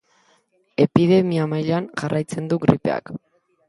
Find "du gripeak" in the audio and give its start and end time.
2.53-3.19